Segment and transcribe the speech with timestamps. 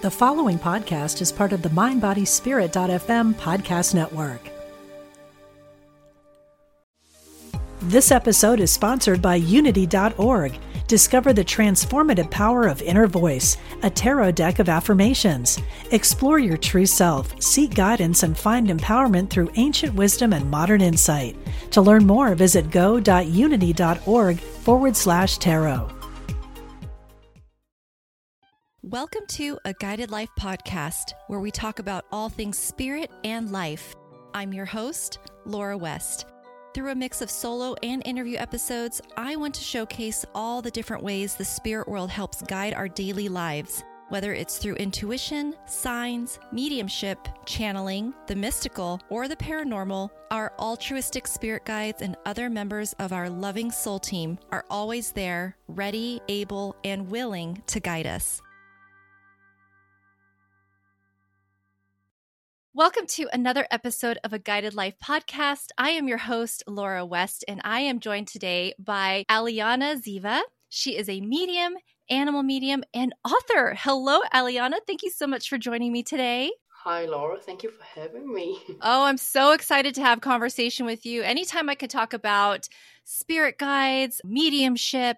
[0.00, 4.48] The following podcast is part of the MindBodySpirit.fm podcast network.
[7.82, 10.56] This episode is sponsored by Unity.org.
[10.86, 15.58] Discover the transformative power of Inner Voice, a tarot deck of affirmations.
[15.90, 21.36] Explore your true self, seek guidance, and find empowerment through ancient wisdom and modern insight.
[21.72, 25.97] To learn more, visit go.unity.org forward slash tarot.
[28.90, 33.94] Welcome to a Guided Life podcast where we talk about all things spirit and life.
[34.32, 36.24] I'm your host, Laura West.
[36.72, 41.02] Through a mix of solo and interview episodes, I want to showcase all the different
[41.02, 47.28] ways the spirit world helps guide our daily lives, whether it's through intuition, signs, mediumship,
[47.44, 50.08] channeling, the mystical, or the paranormal.
[50.30, 55.58] Our altruistic spirit guides and other members of our loving soul team are always there,
[55.68, 58.40] ready, able, and willing to guide us.
[62.78, 65.70] Welcome to another episode of a Guided Life podcast.
[65.76, 70.42] I am your host, Laura West, and I am joined today by Aliana Ziva.
[70.68, 71.74] She is a medium,
[72.08, 73.74] animal medium, and author.
[73.76, 74.76] Hello, Aliana.
[74.86, 76.52] Thank you so much for joining me today.
[76.84, 77.40] Hi, Laura.
[77.40, 78.60] Thank you for having me.
[78.80, 81.22] Oh, I'm so excited to have conversation with you.
[81.22, 82.68] Anytime I can talk about
[83.02, 85.16] spirit guides, mediumship,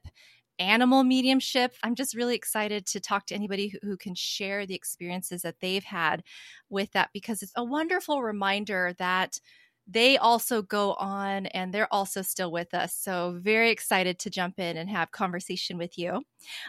[0.60, 1.74] animal mediumship.
[1.82, 5.60] I'm just really excited to talk to anybody who, who, can share the experiences that
[5.60, 6.22] they've had
[6.68, 9.40] with that because it's a wonderful reminder that
[9.88, 12.94] they also go on and they're also still with us.
[12.94, 16.22] So, very excited to jump in and have conversation with you.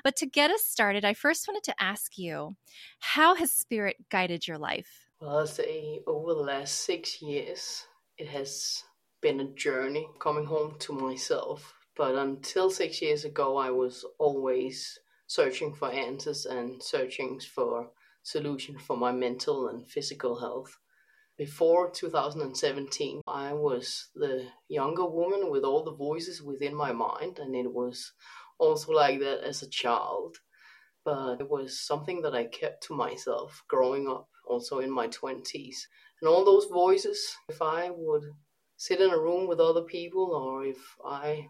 [0.03, 2.55] But to get us started, I first wanted to ask you
[2.99, 5.07] how has spirit guided your life?
[5.19, 7.85] Well, I'll say over the last six years,
[8.17, 8.83] it has
[9.21, 14.97] been a journey coming home to myself but until six years ago, I was always
[15.27, 17.91] searching for answers and searching for
[18.23, 20.77] solutions for my mental and physical health.
[21.37, 27.55] Before 2017, I was the younger woman with all the voices within my mind, and
[27.55, 28.13] it was
[28.59, 30.37] also like that as a child.
[31.03, 35.87] But it was something that I kept to myself growing up, also in my 20s.
[36.21, 38.23] And all those voices, if I would
[38.77, 41.49] sit in a room with other people or if I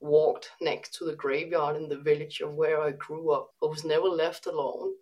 [0.00, 3.50] walked next to the graveyard in the village of where I grew up.
[3.62, 4.92] I was never left alone.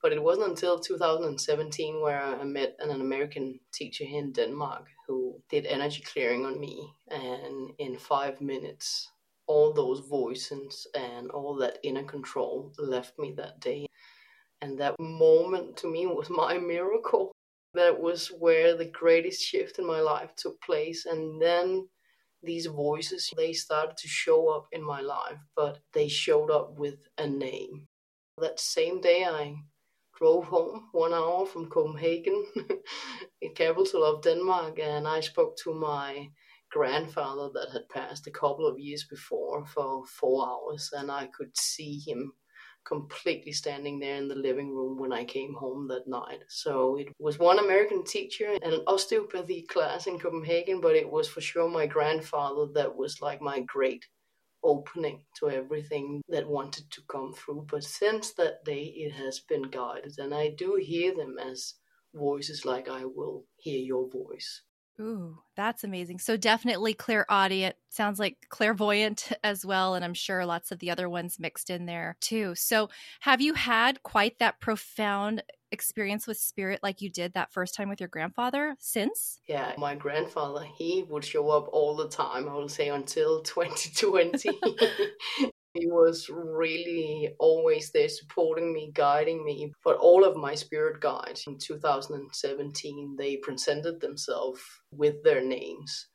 [0.00, 5.42] But it wasn't until 2017 where I met an American teacher here in Denmark who
[5.48, 6.92] did energy clearing on me.
[7.10, 9.10] And in five minutes,
[9.48, 13.86] all those voices and all that inner control left me that day.
[14.60, 17.32] And that moment to me was my miracle.
[17.74, 21.06] That was where the greatest shift in my life took place.
[21.06, 21.88] And then
[22.42, 26.98] these voices they started to show up in my life but they showed up with
[27.18, 27.88] a name.
[28.38, 29.56] That same day i
[30.16, 32.44] drove home one hour from copenhagen
[33.40, 36.28] the capital of denmark and i spoke to my
[36.70, 41.56] grandfather that had passed a couple of years before for four hours and i could
[41.56, 42.32] see him
[42.88, 46.40] completely standing there in the living room when I came home that night.
[46.48, 51.28] So it was one American teacher and an osteopathy class in Copenhagen, but it was
[51.28, 54.04] for sure my grandfather that was like my great
[54.64, 57.66] opening to everything that wanted to come through.
[57.70, 61.74] But since that day, it has been guided, and I do hear them as
[62.14, 64.62] voices like I will hear your voice.
[65.00, 66.18] Ooh, that's amazing.
[66.18, 67.76] So definitely clear clairaudient.
[67.88, 69.94] Sounds like clairvoyant as well.
[69.94, 72.54] And I'm sure lots of the other ones mixed in there too.
[72.56, 77.74] So have you had quite that profound experience with spirit like you did that first
[77.74, 79.40] time with your grandfather since?
[79.46, 84.58] Yeah, my grandfather, he would show up all the time, I would say until 2020.
[85.74, 89.72] He was really always there supporting me, guiding me.
[89.84, 96.08] But all of my spirit guides in 2017, they presented themselves with their names.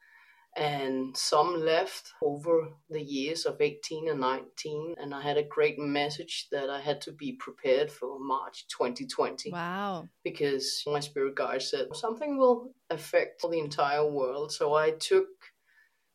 [0.56, 4.96] And some left over the years of 18 and 19.
[4.97, 9.51] And I had a great message that I had to be prepared for March 2020.
[9.51, 10.10] Wow.
[10.24, 14.51] Because my spirit guide said something will affect the entire world.
[14.51, 15.28] So I took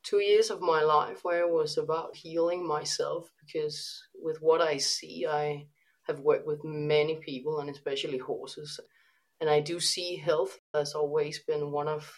[0.08, 4.78] two years of my life where it was about healing myself because with what I
[4.78, 5.66] see, I
[6.06, 8.80] have worked with many people and especially horses.
[9.40, 12.10] And I do see health has always been one of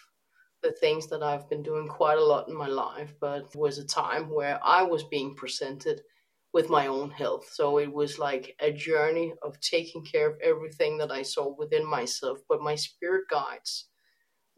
[0.63, 3.77] the things that I've been doing quite a lot in my life, but it was
[3.77, 6.01] a time where I was being presented
[6.53, 7.49] with my own health.
[7.51, 11.85] So it was like a journey of taking care of everything that I saw within
[11.85, 12.39] myself.
[12.47, 13.89] But my spirit guides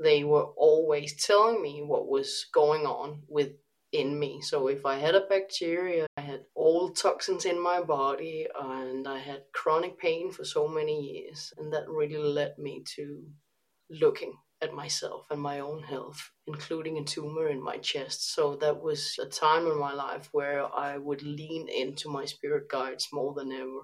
[0.04, 4.42] they were always telling me what was going on within me.
[4.42, 9.20] So if I had a bacteria, I had old toxins in my body, and I
[9.20, 11.54] had chronic pain for so many years.
[11.58, 13.24] And that really led me to
[13.90, 18.34] looking at myself and my own health, including a tumor in my chest.
[18.34, 22.70] So that was a time in my life where I would lean into my spirit
[22.70, 23.82] guides more than ever.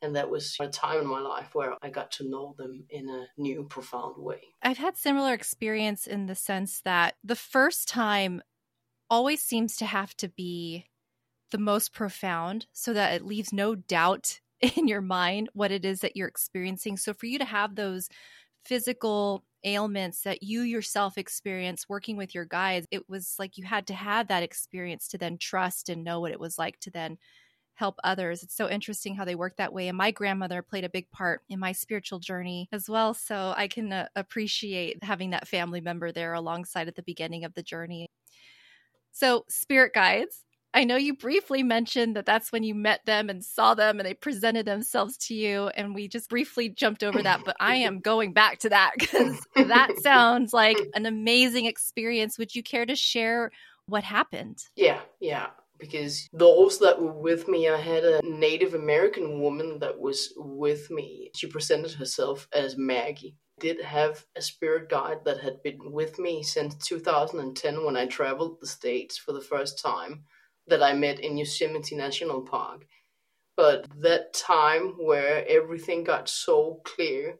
[0.00, 3.08] And that was a time in my life where I got to know them in
[3.08, 4.40] a new, profound way.
[4.62, 8.42] I've had similar experience in the sense that the first time
[9.10, 10.86] always seems to have to be
[11.50, 14.40] the most profound so that it leaves no doubt
[14.76, 16.96] in your mind what it is that you're experiencing.
[16.96, 18.08] So for you to have those
[18.64, 23.86] physical ailments that you yourself experience working with your guides, it was like you had
[23.88, 27.18] to have that experience to then trust and know what it was like to then
[27.78, 28.42] help others.
[28.42, 29.86] It's so interesting how they work that way.
[29.86, 33.14] And my grandmother played a big part in my spiritual journey as well.
[33.14, 37.54] So I can uh, appreciate having that family member there alongside at the beginning of
[37.54, 38.08] the journey.
[39.12, 40.44] So, spirit guides,
[40.74, 44.06] I know you briefly mentioned that that's when you met them and saw them and
[44.06, 45.68] they presented themselves to you.
[45.68, 49.38] And we just briefly jumped over that, but I am going back to that because
[49.54, 52.38] that sounds like an amazing experience.
[52.38, 53.50] Would you care to share
[53.86, 54.58] what happened?
[54.76, 55.46] Yeah, yeah.
[55.78, 60.90] Because those that were with me, I had a Native American woman that was with
[60.90, 61.30] me.
[61.36, 66.42] She presented herself as Maggie did have a spirit guide that had been with me
[66.42, 70.24] since 2010 when I traveled the States for the first time
[70.68, 72.86] that I met in Yosemite National Park.
[73.56, 77.38] But that time where everything got so clear,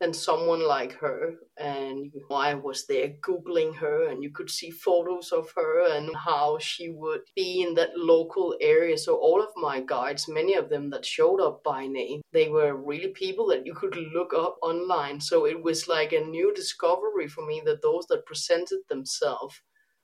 [0.00, 5.32] and someone like her, and I was there googling her, and you could see photos
[5.32, 8.96] of her and how she would be in that local area.
[8.96, 12.76] So all of my guides, many of them that showed up by name, they were
[12.76, 15.20] really people that you could look up online.
[15.20, 19.60] So it was like a new discovery for me that those that presented themselves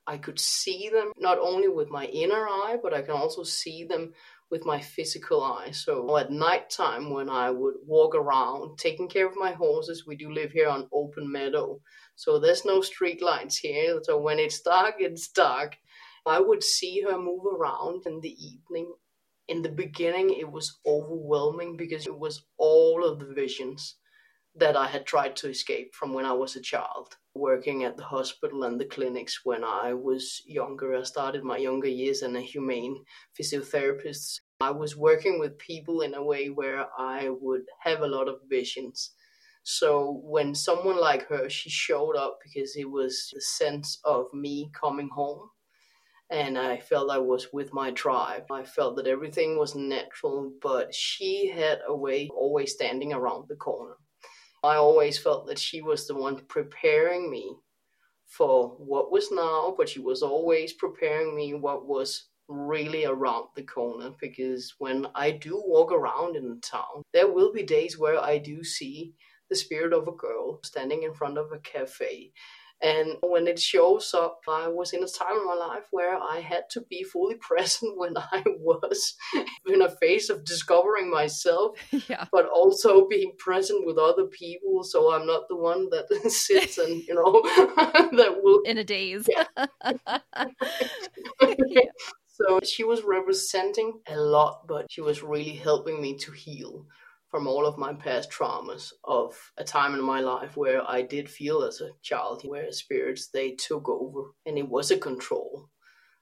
[0.07, 3.85] I could see them not only with my inner eye, but I can also see
[3.85, 4.13] them
[4.51, 5.71] with my physical eye.
[5.71, 10.17] So at night time, when I would walk around taking care of my horses, we
[10.17, 11.81] do live here on open meadow.
[12.17, 13.99] So there's no street lights here.
[14.03, 15.77] So when it's dark, it's dark.
[16.27, 18.93] I would see her move around in the evening.
[19.49, 23.97] In the beginning, it was overwhelming because it was all of the visions
[24.57, 28.05] that I had tried to escape from when I was a child, working at the
[28.05, 30.95] hospital and the clinics when I was younger.
[30.95, 33.05] I started my younger years as a humane
[33.39, 34.41] physiotherapist.
[34.61, 38.39] I was working with people in a way where I would have a lot of
[38.49, 39.11] visions.
[39.65, 44.71] So when someone like her, she showed up because it was the sense of me
[44.79, 45.51] coming home.
[46.31, 48.45] And I felt I was with my tribe.
[48.51, 53.57] I felt that everything was natural, but she had a way always standing around the
[53.57, 53.97] corner.
[54.65, 57.57] I always felt that she was the one preparing me
[58.25, 63.63] for what was now, but she was always preparing me what was really around the
[63.63, 68.19] corner because when I do walk around in the town, there will be days where
[68.19, 69.15] I do see
[69.51, 72.33] the spirit of a girl standing in front of a cafe
[72.85, 76.41] and when it shows up, I was in a time in my life where I
[76.41, 79.15] had to be fully present when I was
[79.67, 81.79] in a phase of discovering myself,
[82.09, 82.27] yeah.
[82.31, 84.85] but also being present with other people.
[84.85, 87.41] So I'm not the one that sits and, you know,
[88.19, 88.61] that will.
[88.67, 89.27] In a daze.
[89.31, 89.45] Yeah.
[92.27, 96.85] so she was representing a lot, but she was really helping me to heal
[97.35, 101.29] from all of my past traumas of a time in my life where I did
[101.29, 105.69] feel as a child where spirits they took over and it was a control.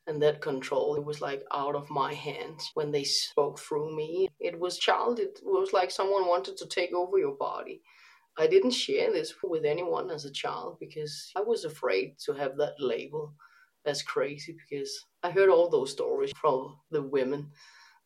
[0.06, 4.30] And that control, it was like out of my hands when they spoke through me.
[4.40, 7.82] It was child, it was like someone wanted to take over your body.
[8.38, 12.56] I didn't share this with anyone as a child because I was afraid to have
[12.56, 13.34] that label
[13.84, 17.50] as crazy because I heard all those stories from the women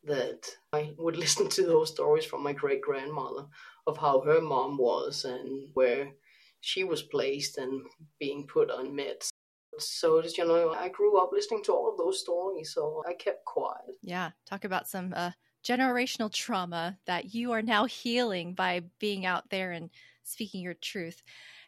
[0.06, 3.46] that I would listen to those stories from my great grandmother
[3.86, 6.10] of how her mom was and where
[6.60, 7.82] she was placed and
[8.18, 9.28] being put on meds.
[9.78, 13.12] So, just, you know, I grew up listening to all of those stories, so I
[13.12, 13.94] kept quiet.
[14.02, 15.32] Yeah, talk about some uh,
[15.62, 19.90] generational trauma that you are now healing by being out there and
[20.22, 21.22] speaking your truth.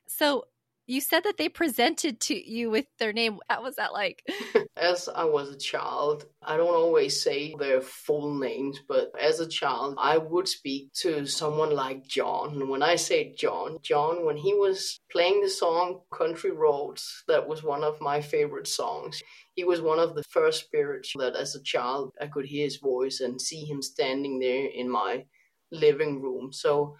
[0.07, 0.47] So,
[0.89, 3.39] you said that they presented to you with their name.
[3.47, 4.27] What was that like?
[4.77, 9.47] as I was a child, I don't always say their full names, but as a
[9.47, 12.55] child, I would speak to someone like John.
[12.55, 17.47] And when I say John, John, when he was playing the song Country Roads, that
[17.47, 19.23] was one of my favorite songs.
[19.57, 22.79] He was one of the first spirits that as a child I could hear his
[22.79, 25.25] voice and see him standing there in my
[25.71, 26.51] living room.
[26.51, 26.97] So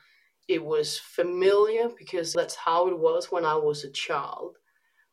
[0.49, 4.57] it was familiar because that's how it was when I was a child.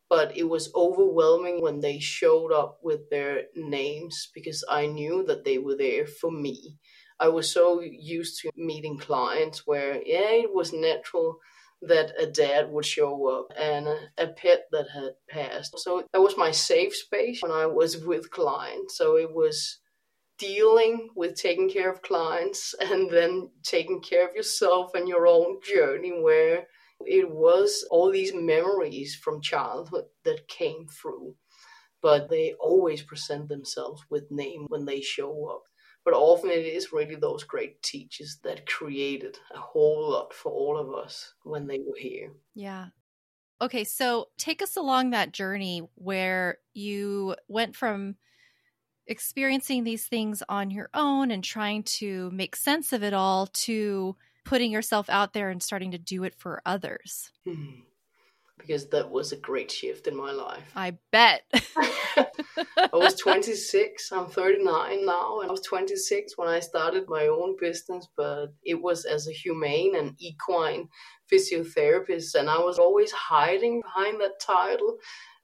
[0.09, 5.43] but it was overwhelming when they showed up with their names because I knew that
[5.45, 6.77] they were there for me.
[7.19, 11.37] I was so used to meeting clients where, yeah, it was natural
[11.81, 13.87] that a dad would show up and
[14.17, 15.77] a, pet that had passed.
[15.79, 18.97] So that was my safe space when I was with clients.
[18.97, 19.79] So it was
[20.37, 25.59] dealing with taking care of clients and then taking care of yourself and your own
[25.61, 26.67] journey where
[27.01, 31.35] it was all these memories from childhood that came through.
[32.01, 35.63] But they always present themselves with name when they show up
[36.05, 40.77] but often it is really those great teachers that created a whole lot for all
[40.77, 42.31] of us when they were here.
[42.53, 42.87] Yeah.
[43.59, 48.17] Okay, so take us along that journey where you went from
[49.07, 54.15] experiencing these things on your own and trying to make sense of it all to
[54.43, 57.31] putting yourself out there and starting to do it for others.
[57.45, 57.81] Hmm
[58.57, 60.71] because that was a great shift in my life.
[60.75, 61.43] I bet.
[61.77, 67.55] I was 26, I'm 39 now, and I was 26 when I started my own
[67.59, 70.87] business, but it was as a humane and equine
[71.31, 74.97] physiotherapist, and I was always hiding behind that title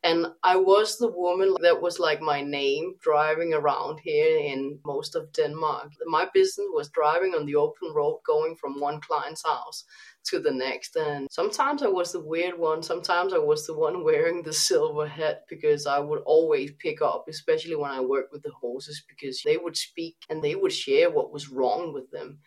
[0.03, 5.15] and I was the woman that was like my name driving around here in most
[5.15, 5.91] of Denmark.
[6.07, 9.83] My business was driving on the open road, going from one client's house
[10.25, 10.95] to the next.
[10.95, 12.81] And sometimes I was the weird one.
[12.81, 17.25] Sometimes I was the one wearing the silver hat because I would always pick up,
[17.29, 21.11] especially when I worked with the horses, because they would speak and they would share
[21.11, 22.39] what was wrong with them.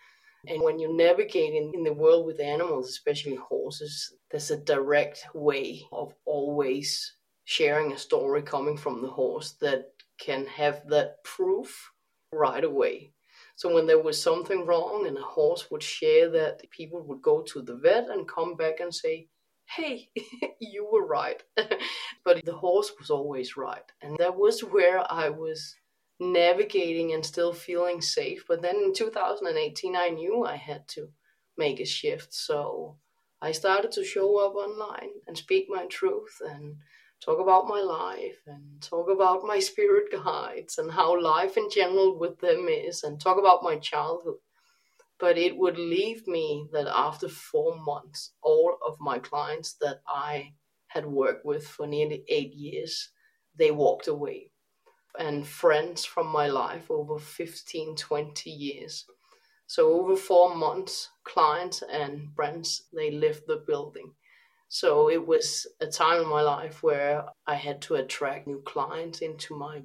[0.47, 5.25] And when you navigate in, in the world with animals, especially horses, there's a direct
[5.35, 7.14] way of always
[7.45, 11.91] sharing a story coming from the horse that can have that proof
[12.33, 13.13] right away.
[13.57, 17.43] So when there was something wrong and a horse would share that, people would go
[17.43, 19.29] to the vet and come back and say,
[19.67, 20.09] hey,
[20.61, 21.43] you were right.
[22.25, 23.85] but the horse was always right.
[24.03, 25.77] And that was where I was
[26.21, 28.45] navigating and still feeling safe.
[28.49, 31.09] But then in 2018, I knew I had to
[31.57, 32.35] make a shift.
[32.35, 32.99] So
[33.41, 36.77] I started to show up online and speak my truth and
[37.25, 42.19] talk about my life and talk about my spirit guides and how life in general
[42.19, 44.37] with them is and talk about my childhood.
[45.19, 50.53] But it would leave me that after four months, all of my clients that I
[50.89, 53.11] had worked with for nearly eight years,
[53.59, 54.51] they walked away.
[55.19, 59.07] And friends from my life over 15, 20 years.
[59.67, 64.13] So over four months, clients and friends, they left the building
[64.75, 69.21] so it was a time in my life where I had to attract new clients
[69.21, 69.83] into my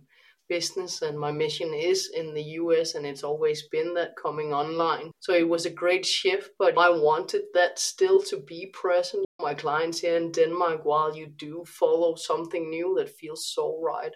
[0.48, 5.12] business and my mission is in the US and it's always been that coming online.
[5.20, 9.26] So it was a great shift, but I wanted that still to be present.
[9.40, 14.16] My clients here in Denmark, while you do follow something new that feels so right.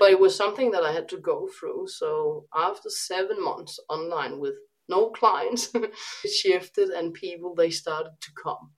[0.00, 1.86] But it was something that I had to go through.
[1.86, 4.54] So after seven months online with
[4.88, 5.92] no clients, it
[6.28, 8.72] shifted and people they started to come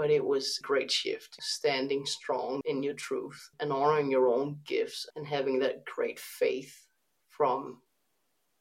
[0.00, 4.58] but it was a great shift standing strong in your truth and honoring your own
[4.66, 6.86] gifts and having that great faith
[7.28, 7.82] from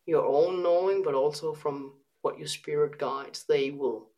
[0.06, 1.94] your own knowing but also from
[2.24, 3.46] what your spirit guides.
[3.48, 4.10] They will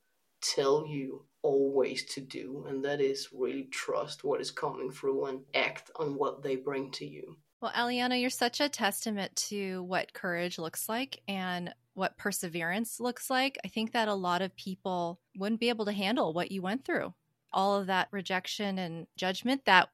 [0.42, 5.42] tell you always to do and that is really trust what is coming through and
[5.54, 7.38] act on what they bring to you.
[7.62, 13.30] Well aliana you're such a testament to what courage looks like and what perseverance looks
[13.30, 16.62] like, I think that a lot of people wouldn't be able to handle what you
[16.62, 17.14] went through.
[17.54, 19.90] All of that rejection and judgment that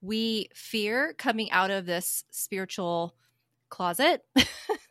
[0.00, 3.14] we fear coming out of this spiritual
[3.70, 4.22] closet.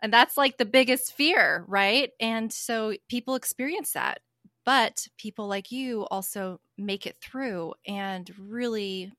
[0.00, 2.10] and that's like the biggest fear, right?
[2.20, 4.20] And so people experience that.
[4.64, 9.12] But people like you also make it through and really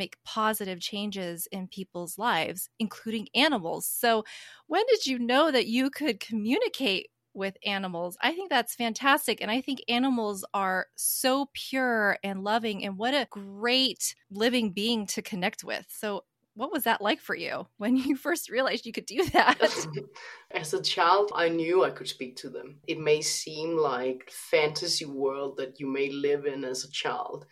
[0.00, 3.86] make positive changes in people's lives, including animals.
[3.86, 4.24] So,
[4.66, 8.16] when did you know that you could communicate with animals?
[8.22, 9.40] I think that's fantastic.
[9.42, 15.06] And I think animals are so pure and loving, and what a great living being
[15.08, 15.86] to connect with.
[15.88, 19.60] So, what was that like for you when you first realized you could do that?
[20.50, 22.80] As a child, I knew I could speak to them.
[22.86, 27.46] It may seem like fantasy world that you may live in as a child,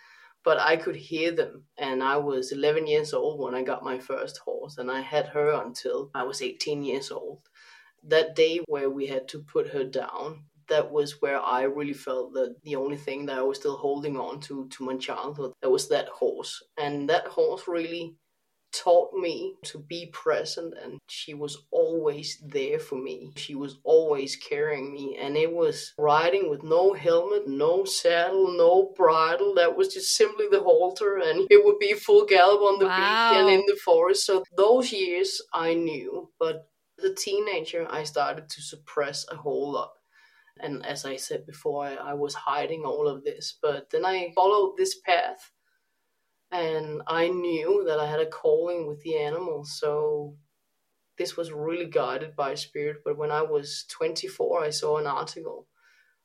[0.48, 1.64] but I could hear them.
[1.76, 5.26] And I was 11 years old when I got my first horse, and I had
[5.26, 7.40] her until I was 18 years old.
[8.02, 12.32] That day where we had to put her down, that was where I really felt
[12.32, 15.68] that the only thing that I was still holding on to to my childhood that
[15.68, 18.16] was that horse, and that horse really
[18.72, 23.32] taught me to be present and she was always there for me.
[23.36, 28.92] She was always carrying me and it was riding with no helmet, no saddle, no
[28.96, 29.54] bridle.
[29.54, 33.30] That was just simply the halter and it would be full gallop on the wow.
[33.30, 34.26] beach and in the forest.
[34.26, 39.72] So those years I knew, but as a teenager I started to suppress a whole
[39.72, 39.92] lot.
[40.60, 43.56] And as I said before, I, I was hiding all of this.
[43.62, 45.52] But then I followed this path
[46.50, 49.78] and I knew that I had a calling with the animals.
[49.78, 50.36] So
[51.18, 52.98] this was really guided by spirit.
[53.04, 55.66] But when I was 24, I saw an article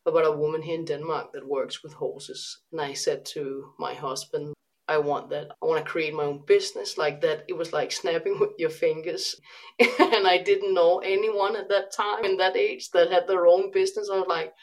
[0.05, 2.61] about a woman here in Denmark that works with horses.
[2.71, 4.53] And I said to my husband,
[4.87, 5.47] I want that.
[5.61, 7.45] I want to create my own business like that.
[7.47, 9.35] It was like snapping with your fingers.
[9.79, 13.71] and I didn't know anyone at that time in that age that had their own
[13.71, 14.09] business.
[14.11, 14.53] I was like,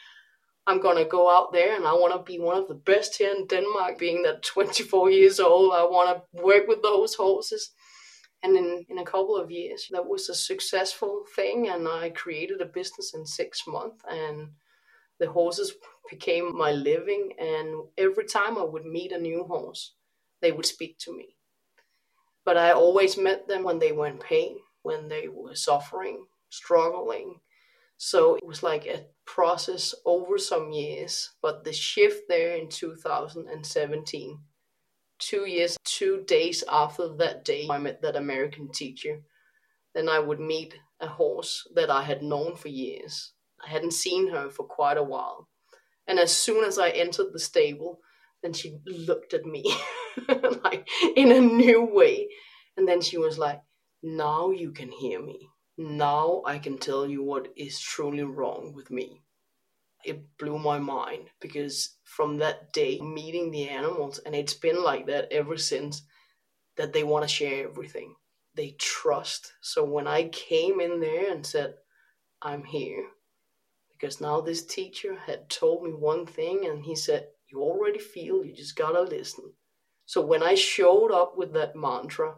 [0.67, 3.33] I'm gonna go out there and I want to be one of the best here
[3.35, 3.97] in Denmark.
[3.97, 7.71] Being that 24 years old, I want to work with those horses.
[8.43, 12.59] And in, in a couple of years, that was a successful thing, and I created
[12.59, 14.49] a business in six months, and
[15.19, 15.73] the horses
[16.09, 17.33] became my living.
[17.39, 19.93] And every time I would meet a new horse,
[20.41, 21.35] they would speak to me.
[22.43, 27.41] But I always met them when they were in pain, when they were suffering, struggling,
[28.03, 34.39] so it was like a process over some years, but the shift there in 2017,
[35.19, 39.21] two years, two days after that day, I met that American teacher.
[39.93, 43.33] Then I would meet a horse that I had known for years.
[43.63, 45.47] I hadn't seen her for quite a while.
[46.07, 47.99] And as soon as I entered the stable,
[48.41, 49.75] then she looked at me
[50.63, 52.29] like in a new way.
[52.75, 53.61] And then she was like,
[54.01, 55.49] Now you can hear me.
[55.81, 59.23] Now I can tell you what is truly wrong with me.
[60.05, 65.07] It blew my mind because from that day, meeting the animals, and it's been like
[65.07, 66.03] that ever since,
[66.77, 68.15] that they want to share everything.
[68.53, 69.53] They trust.
[69.61, 71.73] So when I came in there and said,
[72.43, 73.07] I'm here,
[73.91, 78.43] because now this teacher had told me one thing, and he said, You already feel,
[78.43, 79.53] you just gotta listen.
[80.05, 82.35] So when I showed up with that mantra,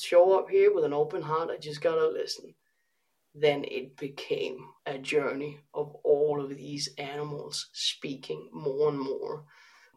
[0.00, 1.50] show up here with an open heart.
[1.50, 2.54] I just gotta listen.
[3.34, 9.44] Then it became a journey of all of these animals speaking more and more.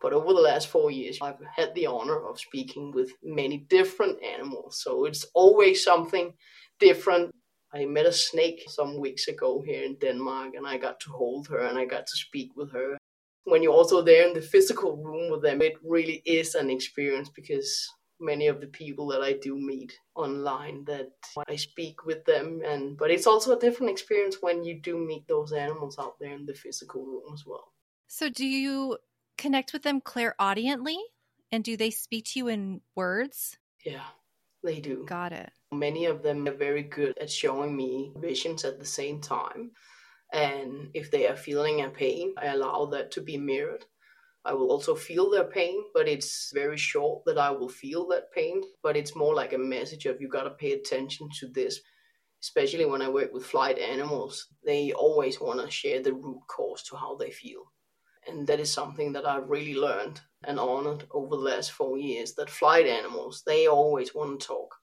[0.01, 4.21] But over the last four years, I've had the honor of speaking with many different
[4.23, 4.81] animals.
[4.83, 6.33] So it's always something
[6.79, 7.31] different.
[7.73, 11.47] I met a snake some weeks ago here in Denmark, and I got to hold
[11.47, 12.97] her and I got to speak with her.
[13.45, 17.29] When you're also there in the physical room with them, it really is an experience
[17.29, 17.87] because
[18.21, 21.11] many of the people that I do meet online that
[21.47, 25.27] I speak with them and but it's also a different experience when you do meet
[25.27, 27.73] those animals out there in the physical room as well.
[28.07, 28.97] So do you
[29.37, 30.97] connect with them clairaudiently
[31.51, 33.57] and do they speak to you in words?
[33.85, 34.05] Yeah,
[34.63, 35.05] they do.
[35.05, 35.49] Got it.
[35.71, 39.71] Many of them are very good at showing me visions at the same time.
[40.33, 43.85] And if they are feeling a pain, I allow that to be mirrored.
[44.43, 48.31] I will also feel their pain, but it's very short that I will feel that
[48.31, 48.61] pain.
[48.81, 51.79] But it's more like a message of you got to pay attention to this.
[52.41, 56.81] Especially when I work with flight animals, they always want to share the root cause
[56.83, 57.71] to how they feel.
[58.27, 62.33] And that is something that I've really learned and honored over the last four years
[62.33, 64.75] that flight animals, they always want to talk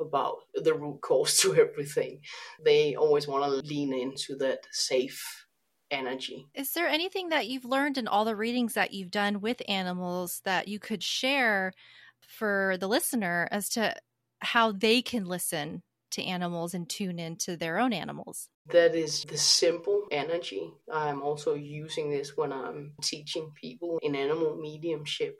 [0.00, 2.20] about the root cause to everything.
[2.64, 5.47] They always want to lean into that safe
[5.90, 6.46] energy.
[6.54, 10.40] Is there anything that you've learned in all the readings that you've done with animals
[10.44, 11.72] that you could share
[12.20, 13.94] for the listener as to
[14.40, 18.48] how they can listen to animals and tune into their own animals?
[18.70, 20.70] That is the simple energy.
[20.92, 25.36] I'm also using this when I'm teaching people in animal mediumship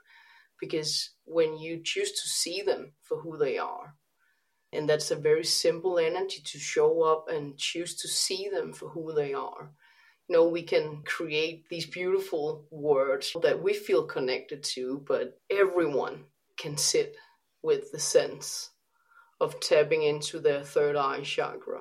[0.60, 3.94] because when you choose to see them for who they are,
[4.72, 8.90] and that's a very simple energy to show up and choose to see them for
[8.90, 9.70] who they are
[10.28, 16.24] know, we can create these beautiful words that we feel connected to, but everyone
[16.58, 17.16] can sit
[17.62, 18.70] with the sense
[19.40, 21.80] of tapping into their third eye chakra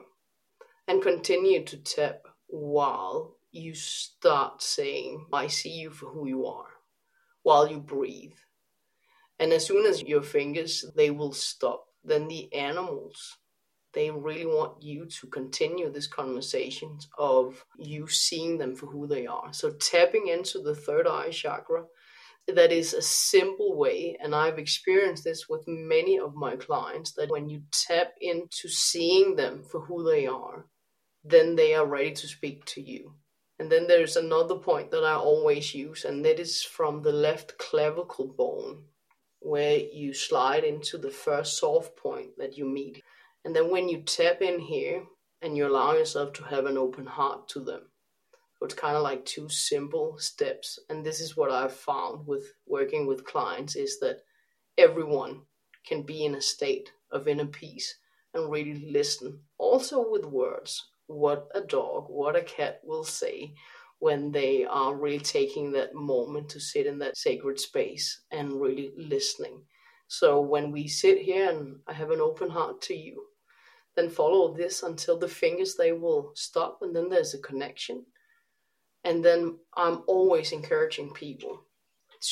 [0.88, 6.70] and continue to tap while you start saying, I see you for who you are,
[7.44, 8.38] while you breathe.
[9.40, 13.38] And as soon as your fingers, they will stop, then the animals
[13.98, 19.26] they really want you to continue this conversation of you seeing them for who they
[19.26, 19.52] are.
[19.52, 21.86] So tapping into the third eye chakra,
[22.48, 27.32] that is a simple way, and I've experienced this with many of my clients, that
[27.32, 30.68] when you tap into seeing them for who they are,
[31.24, 33.16] then they are ready to speak to you.
[33.60, 37.58] And then there's another point that I always use, and that is from the left
[37.58, 38.84] clavicle bone
[39.40, 43.04] where you slide into the first soft point that you meet.
[43.48, 45.04] And then when you tap in here
[45.42, 47.80] and you allow yourself to have an open heart to them.
[48.60, 50.78] So it's kind of like two simple steps.
[50.90, 54.18] And this is what I've found with working with clients is that
[54.78, 55.44] everyone
[55.88, 57.98] can be in a state of inner peace
[58.34, 59.40] and really listen.
[59.58, 63.54] Also with words, what a dog, what a cat will say
[64.00, 68.92] when they are really taking that moment to sit in that sacred space and really
[68.98, 69.62] listening.
[70.10, 73.24] So when we sit here and I have an open heart to you,
[73.98, 78.06] then follow this until the fingers they will stop and then there's a connection.
[79.04, 81.64] And then I'm always encouraging people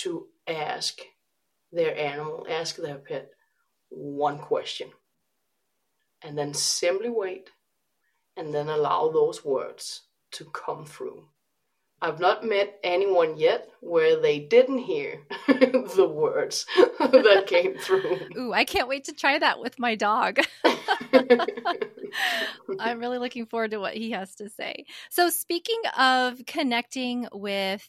[0.02, 1.00] to ask
[1.72, 3.32] their animal, ask their pet
[3.90, 4.90] one question.
[6.22, 7.50] And then simply wait
[8.38, 11.26] and then allow those words to come through.
[12.02, 16.66] I've not met anyone yet where they didn't hear the words
[17.00, 18.20] that came through.
[18.38, 20.40] Ooh, I can't wait to try that with my dog.
[22.80, 24.86] I'm really looking forward to what he has to say.
[25.10, 27.88] So, speaking of connecting with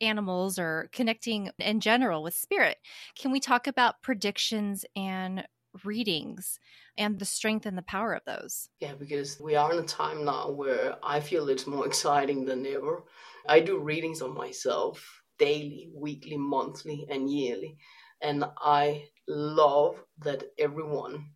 [0.00, 2.78] animals or connecting in general with spirit,
[3.18, 5.46] can we talk about predictions and
[5.84, 6.58] readings
[6.98, 8.68] and the strength and the power of those?
[8.80, 12.66] Yeah, because we are in a time now where I feel it's more exciting than
[12.66, 13.04] ever.
[13.48, 17.78] I do readings on myself daily, weekly, monthly, and yearly.
[18.20, 21.30] And I love that everyone,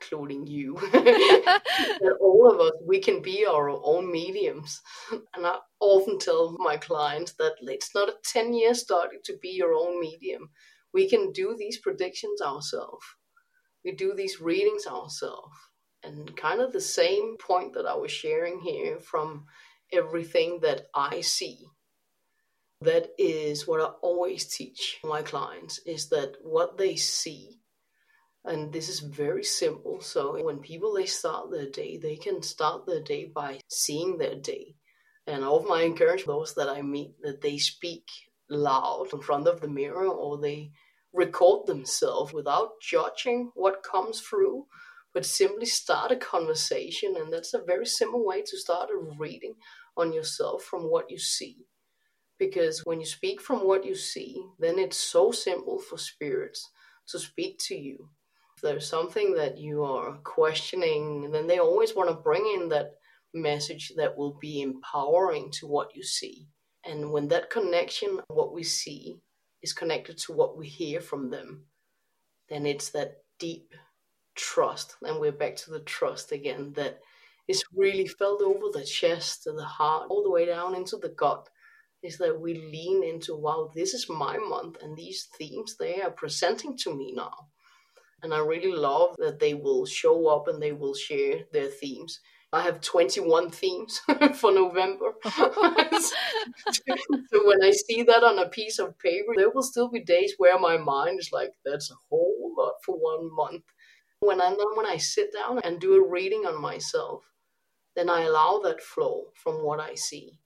[0.00, 4.80] including you, that all of us, we can be our own mediums.
[5.10, 9.50] And I often tell my clients that it's not a 10 year study to be
[9.50, 10.50] your own medium.
[10.94, 13.04] We can do these predictions ourselves
[13.84, 15.56] we do these readings ourselves.
[16.04, 19.46] And kind of the same point that I was sharing here from
[19.92, 21.66] everything that I see.
[22.80, 27.60] That is what I always teach my clients is that what they see,
[28.44, 30.00] and this is very simple.
[30.00, 34.34] So when people they start their day, they can start their day by seeing their
[34.34, 34.74] day.
[35.28, 38.08] And of my encourage those that I meet that they speak
[38.50, 40.72] loud in front of the mirror or they
[41.12, 44.66] record themselves without judging what comes through,
[45.12, 47.16] but simply start a conversation.
[47.16, 49.54] And that's a very simple way to start a reading
[49.96, 51.66] on yourself from what you see.
[52.38, 56.70] Because when you speak from what you see, then it's so simple for spirits
[57.08, 58.08] to speak to you.
[58.56, 62.92] If there's something that you are questioning, then they always want to bring in that
[63.34, 66.48] message that will be empowering to what you see.
[66.84, 69.18] And when that connection, what we see,
[69.62, 71.64] is connected to what we hear from them,
[72.48, 73.74] then it's that deep
[74.34, 74.96] trust.
[75.02, 77.00] And we're back to the trust again that
[77.48, 81.10] is really felt over the chest and the heart, all the way down into the
[81.10, 81.48] gut.
[82.02, 86.10] Is that we lean into, wow, this is my month, and these themes they are
[86.10, 87.32] presenting to me now.
[88.24, 92.18] And I really love that they will show up and they will share their themes.
[92.52, 94.00] I have 21 themes
[94.34, 95.14] for November.
[95.24, 95.34] so
[97.44, 100.58] when I see that on a piece of paper, there will still be days where
[100.58, 103.64] my mind is like, that's a whole lot for one month.
[104.20, 107.24] When I then when I sit down and do a reading on myself,
[107.96, 110.38] then I allow that flow from what I see.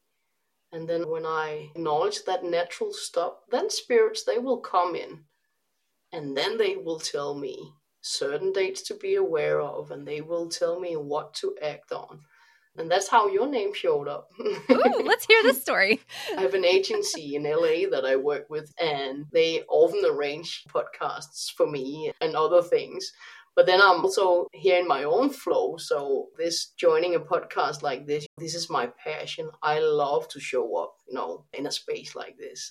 [0.72, 5.24] And then when I acknowledge that natural stop, then spirits they will come in
[6.12, 7.74] and then they will tell me
[8.06, 12.20] certain dates to be aware of, and they will tell me what to act on.
[12.78, 14.28] And that's how your name showed up.
[14.38, 16.00] Ooh, let's hear this story.
[16.36, 21.50] I have an agency in LA that I work with, and they often arrange podcasts
[21.50, 23.12] for me and other things.
[23.54, 25.78] But then I'm also here in my own flow.
[25.78, 29.50] So this joining a podcast like this, this is my passion.
[29.62, 32.70] I love to show up, you know, in a space like this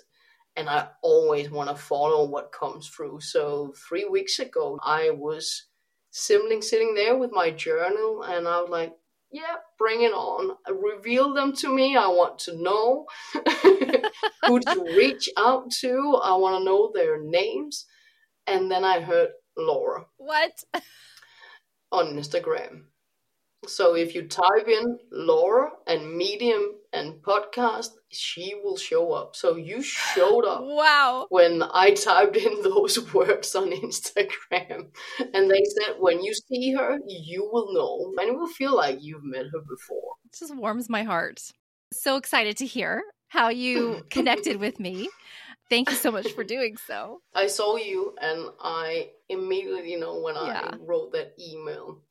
[0.55, 3.21] and I always want to follow what comes through.
[3.21, 5.67] So three weeks ago, I was
[6.11, 8.93] sibling sitting there with my journal, and I was like,
[9.31, 10.57] "Yeah, bring it on!
[10.69, 11.97] Reveal them to me.
[11.97, 13.05] I want to know
[14.47, 16.19] who to reach out to.
[16.23, 17.85] I want to know their names."
[18.47, 20.05] And then I heard Laura.
[20.17, 20.53] What?
[21.91, 22.83] on Instagram.
[23.67, 29.35] So if you type in Laura and Medium and podcast, she will show up.
[29.35, 30.61] So you showed up.
[30.63, 31.27] wow.
[31.29, 34.89] When I typed in those words on Instagram.
[35.33, 38.13] And they said, when you see her, you will know.
[38.21, 40.13] And it will feel like you've met her before.
[40.25, 41.41] It just warms my heart.
[41.91, 45.09] So excited to hear how you connected with me.
[45.69, 47.21] Thank you so much for doing so.
[47.33, 50.69] I saw you and I immediately, you know, when yeah.
[50.71, 52.01] I wrote that email,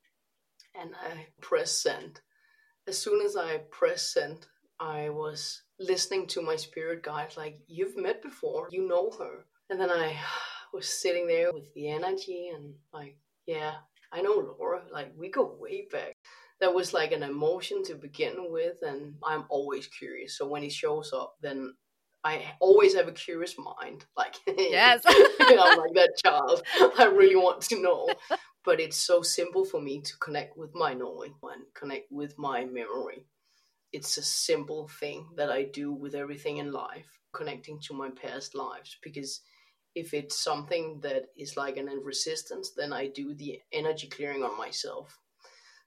[0.75, 2.21] and I press send.
[2.87, 4.47] As soon as I press send,
[4.79, 9.47] I was listening to my spirit guide, like, You've met before, you know her.
[9.71, 10.17] And then I
[10.73, 13.75] was sitting there with the energy and like, yeah,
[14.13, 14.83] I know Laura.
[14.93, 16.17] Like we go way back.
[16.61, 20.39] That was like an emotion to begin with, and I'm always curious.
[20.39, 21.75] So when he shows up, then
[22.23, 24.07] I always have a curious mind.
[24.17, 26.63] Like yes, I'm like that child.
[26.99, 28.09] I really want to know.
[28.65, 32.65] But it's so simple for me to connect with my knowing and connect with my
[32.65, 33.27] memory.
[33.93, 38.55] It's a simple thing that I do with everything in life, connecting to my past
[38.55, 39.41] lives because
[39.95, 44.57] if it's something that is like an resistance, then I do the energy clearing on
[44.59, 45.19] myself.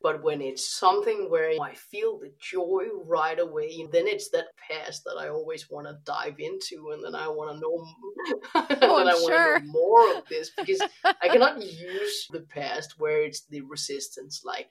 [0.01, 5.03] But when it's something where I feel the joy right away, then it's that past
[5.05, 9.09] that I always want to dive into, and then I want to know, oh, and
[9.09, 9.21] I sure.
[9.21, 13.61] want to know more of this because I cannot use the past where it's the
[13.61, 14.43] resistance.
[14.45, 14.69] Like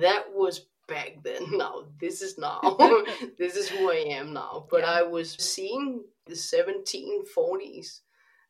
[0.00, 1.42] that was back then.
[1.58, 2.60] Now this is now.
[3.38, 4.66] this is who I am now.
[4.70, 4.92] But Yeah.
[4.92, 8.00] I was seeing the 1740s,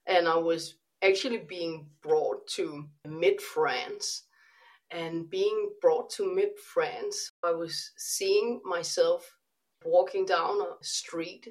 [0.07, 4.23] and I was actually being brought to mid France.
[4.93, 9.37] And being brought to mid France, I was seeing myself
[9.85, 11.49] walking down a street,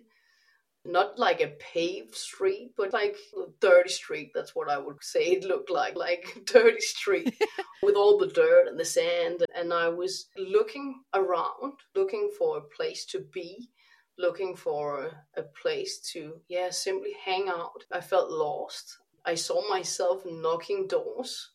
[0.86, 4.32] not like a paved street, but like a dirty street.
[4.34, 7.36] That's what I would say it looked like, like dirty street
[7.84, 9.44] with all the dirt and the sand.
[9.56, 13.70] And I was looking around, looking for a place to be,
[14.18, 17.84] looking for a place to, yeah, simply hang out.
[17.92, 18.98] I felt lost.
[19.26, 21.52] I saw myself knocking doors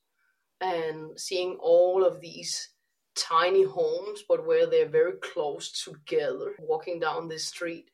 [0.61, 2.71] and seeing all of these
[3.15, 7.90] tiny homes, but where they're very close together, walking down this street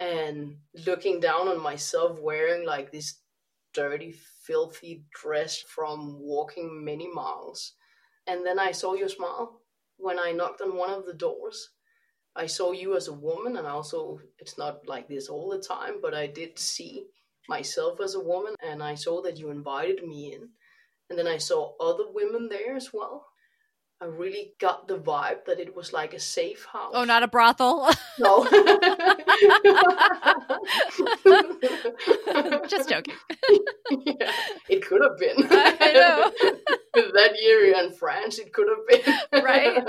[0.00, 3.20] and looking down on myself wearing like this
[3.72, 4.14] dirty,
[4.46, 7.74] filthy dress from walking many miles.
[8.26, 9.60] And then I saw your smile
[9.96, 11.70] when I knocked on one of the doors.
[12.36, 16.00] I saw you as a woman, and also, it's not like this all the time,
[16.02, 17.06] but I did see
[17.48, 20.48] myself as a woman, and I saw that you invited me in.
[21.10, 23.26] And then I saw other women there as well.
[24.04, 26.92] I really got the vibe that it was like a safe house.
[26.92, 27.90] Oh, not a brothel.
[28.18, 28.44] No.
[32.68, 33.14] Just joking.
[34.04, 34.30] yeah,
[34.68, 35.48] it could have been.
[35.50, 36.30] I know.
[36.94, 39.00] That year in France, it could have been.
[39.42, 39.74] Right?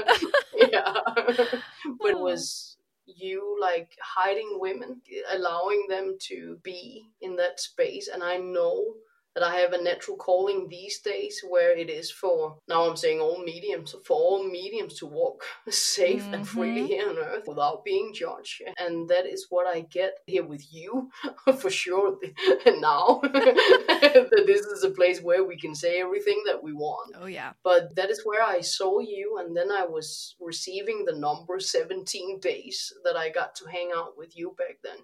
[0.56, 0.94] yeah.
[1.14, 2.24] But it oh.
[2.24, 5.02] was you like hiding women,
[5.32, 8.08] allowing them to be in that space.
[8.12, 8.96] And I know
[9.36, 13.20] that I have a natural calling these days where it is for, now I'm saying
[13.20, 16.88] all mediums, for all mediums to walk safe and freely mm-hmm.
[16.88, 18.64] here on earth without being judged.
[18.78, 21.10] And that is what I get here with you
[21.58, 22.18] for sure
[22.66, 23.20] now.
[23.24, 27.16] that this is a place where we can say everything that we want.
[27.20, 27.52] Oh, yeah.
[27.64, 32.40] But that is where I saw you, and then I was receiving the number 17
[32.40, 34.98] days that I got to hang out with you back then.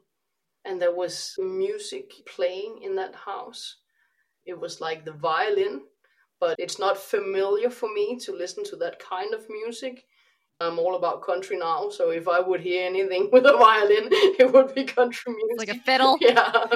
[0.64, 3.78] And there was music playing in that house.
[4.46, 5.82] It was like the violin,
[6.40, 10.06] but it's not familiar for me to listen to that kind of music.
[10.60, 14.52] I'm all about country now, so if I would hear anything with a violin, it
[14.52, 15.58] would be country music.
[15.58, 16.18] Like a fiddle.
[16.22, 16.52] yeah.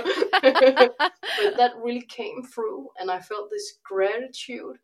[0.41, 4.77] but that really came through, and I felt this gratitude.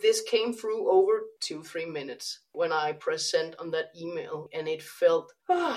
[0.00, 4.66] This came through over two, three minutes when I pressed send on that email, and
[4.66, 5.76] it felt, and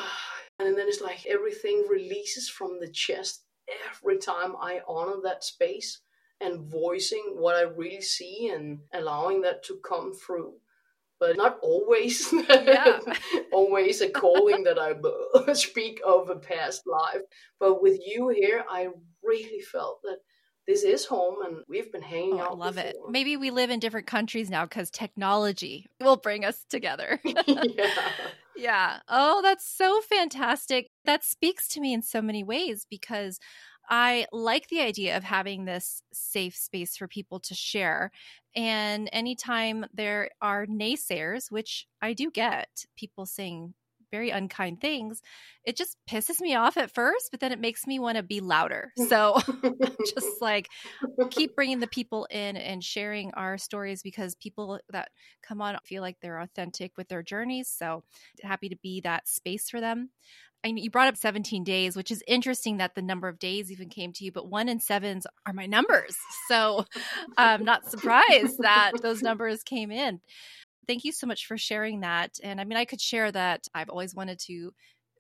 [0.60, 3.44] then it's like everything releases from the chest
[3.92, 6.02] every time I honor that space
[6.42, 10.54] and voicing what I really see and allowing that to come through.
[11.20, 13.00] But not always, Yeah.
[13.54, 14.94] always a calling that I
[15.54, 17.22] speak of a past life.
[17.60, 18.90] But with you here, I
[19.24, 20.18] really felt that
[20.68, 22.58] this is home and we've been hanging Oh, I out.
[22.58, 22.98] love it.
[23.10, 27.20] Maybe we live in different countries now because technology will bring us together.
[27.24, 27.64] yeah.
[28.58, 29.00] Yeah.
[29.10, 30.88] Oh, that's so fantastic.
[31.04, 33.38] That speaks to me in so many ways because
[33.90, 38.12] I like the idea of having this safe space for people to share.
[38.56, 43.74] And anytime there are naysayers, which I do get, people saying
[44.16, 45.22] very unkind things,
[45.66, 48.40] it just pisses me off at first, but then it makes me want to be
[48.40, 48.94] louder.
[48.98, 49.10] Mm.
[49.10, 49.42] So
[50.16, 50.70] just like
[51.32, 55.10] keep bringing the people in and sharing our stories because people that
[55.44, 57.68] come on feel like they're authentic with their journeys.
[57.68, 58.04] So
[58.42, 60.12] happy to be that space for them.
[60.66, 63.72] I mean, you brought up 17 days, which is interesting that the number of days
[63.72, 66.16] even came to you, but one and sevens are my numbers.
[66.48, 66.86] So
[67.38, 70.22] I'm not surprised that those numbers came in.
[70.88, 72.38] Thank you so much for sharing that.
[72.44, 74.72] And I mean, I could share that I've always wanted to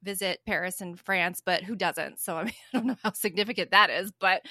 [0.03, 2.19] visit Paris and France, but who doesn't?
[2.19, 4.11] So I, mean, I don't know how significant that is.
[4.19, 4.41] But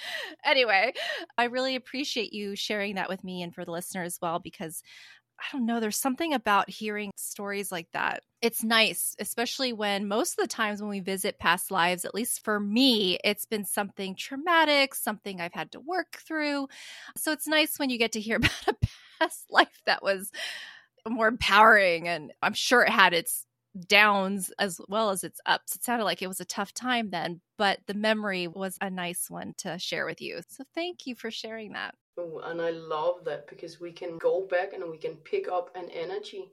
[0.45, 0.93] anyway,
[1.39, 4.83] I really appreciate you sharing that with me and for the listener as well, because
[5.41, 8.23] I don't know, there's something about hearing stories like that.
[8.41, 12.45] It's nice, especially when most of the times when we visit past lives, at least
[12.45, 16.69] for me, it's been something traumatic, something I've had to work through.
[17.17, 18.77] So it's nice when you get to hear about a
[19.19, 20.31] past life that was
[21.09, 22.09] more empowering.
[22.09, 23.47] And I'm sure it had its
[23.89, 25.75] downs as well as its ups.
[25.75, 29.29] It sounded like it was a tough time then, but the memory was a nice
[29.29, 30.41] one to share with you.
[30.49, 31.95] So thank you for sharing that.
[32.17, 35.91] and I love that because we can go back and we can pick up an
[35.91, 36.51] energy.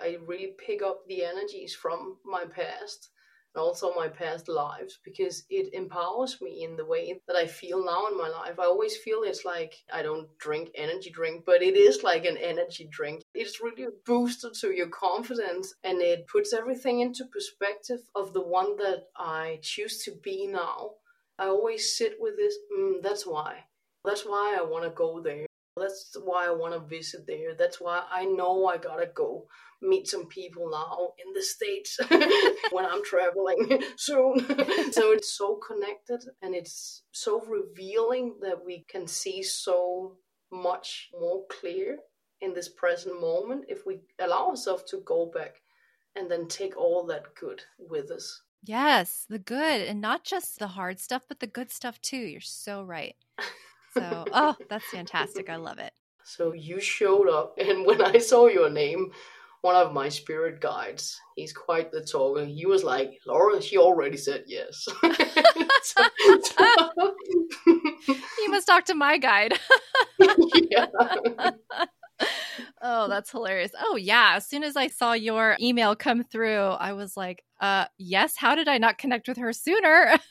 [0.00, 3.10] I really pick up the energies from my past
[3.54, 7.84] and also my past lives because it empowers me in the way that I feel
[7.84, 8.58] now in my life.
[8.58, 12.36] I always feel it's like I don't drink energy drink, but it is like an
[12.36, 13.22] energy drink.
[13.34, 18.42] It's really a booster to your confidence and it puts everything into perspective of the
[18.42, 20.92] one that I choose to be now.
[21.38, 23.64] I always sit with this, mm, that's why.
[24.04, 25.46] That's why I want to go there.
[25.80, 27.54] That's why I want to visit there.
[27.54, 29.46] That's why I know I gotta go
[29.82, 31.98] meet some people now in the States
[32.70, 34.40] when I'm traveling soon.
[34.92, 40.16] so it's so connected and it's so revealing that we can see so
[40.52, 41.98] much more clear
[42.40, 45.56] in this present moment if we allow ourselves to go back
[46.16, 48.42] and then take all that good with us.
[48.62, 52.18] Yes, the good and not just the hard stuff, but the good stuff too.
[52.18, 53.16] You're so right.
[53.92, 55.50] So, oh, that's fantastic.
[55.50, 55.92] I love it.
[56.22, 59.10] So you showed up, and when I saw your name,
[59.62, 62.44] one of my spirit guides, he's quite the talker.
[62.44, 64.86] He was like, Laura, she already said yes.
[65.82, 66.02] so,
[66.42, 67.14] so...
[67.66, 69.58] you must talk to my guide.
[70.70, 70.86] yeah.
[72.82, 73.72] oh, that's hilarious.
[73.78, 74.32] Oh, yeah.
[74.36, 78.54] As soon as I saw your email come through, I was like, uh, yes, how
[78.54, 80.18] did I not connect with her sooner?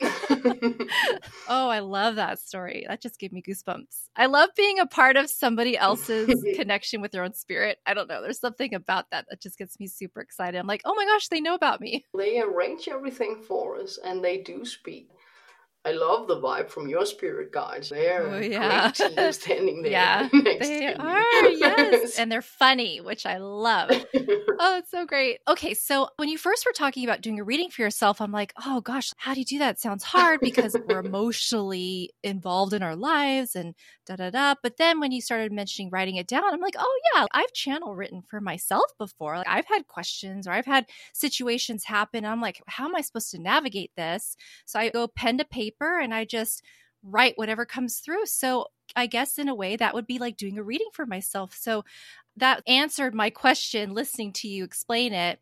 [1.48, 2.84] oh, I love that story.
[2.88, 4.08] That just gave me goosebumps.
[4.16, 7.78] I love being a part of somebody else's connection with their own spirit.
[7.86, 8.20] I don't know.
[8.22, 10.58] There's something about that that just gets me super excited.
[10.58, 12.04] I'm like, oh my gosh, they know about me.
[12.16, 15.10] They arrange everything for us and they do speak.
[15.82, 17.88] I love the vibe from your spirit guides.
[17.88, 18.92] They're oh, yeah.
[18.94, 19.92] great team standing there.
[19.92, 21.46] yeah, they are.
[21.46, 23.88] Yes, and they're funny, which I love.
[23.90, 25.38] oh, it's so great.
[25.48, 28.52] Okay, so when you first were talking about doing a reading for yourself, I'm like,
[28.66, 29.76] oh gosh, how do you do that?
[29.76, 33.74] It sounds hard because we're emotionally involved in our lives and
[34.06, 34.56] da da da.
[34.62, 37.94] But then when you started mentioning writing it down, I'm like, oh yeah, I've channel
[37.94, 39.38] written for myself before.
[39.38, 42.26] Like I've had questions or I've had situations happen.
[42.26, 44.36] I'm like, how am I supposed to navigate this?
[44.66, 46.62] So I go pen to paper paper and I just
[47.02, 48.26] write whatever comes through.
[48.26, 51.54] So I guess in a way that would be like doing a reading for myself.
[51.54, 51.84] So
[52.36, 55.40] that answered my question listening to you explain it.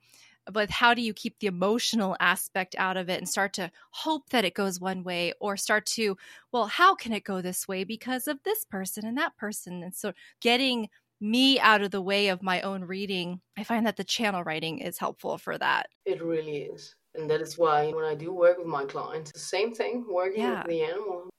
[0.50, 4.30] But how do you keep the emotional aspect out of it and start to hope
[4.30, 6.16] that it goes one way or start to,
[6.52, 9.82] well, how can it go this way because of this person and that person?
[9.82, 10.88] And so getting
[11.20, 14.78] me out of the way of my own reading, I find that the channel writing
[14.78, 15.88] is helpful for that.
[16.04, 16.94] It really is.
[17.14, 20.42] And that is why when I do work with my clients, the same thing, working
[20.42, 20.58] yeah.
[20.58, 21.30] with the animal,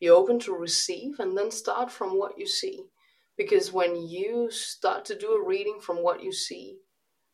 [0.00, 2.84] be open to receive and then start from what you see.
[3.36, 6.78] Because when you start to do a reading from what you see,